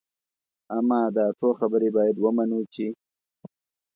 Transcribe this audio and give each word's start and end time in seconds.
اما 0.77 0.99
دا 1.15 1.25
څو 1.39 1.49
خبرې 1.59 1.89
باید 1.97 2.15
ومنو 2.19 2.59
چې. 2.73 2.87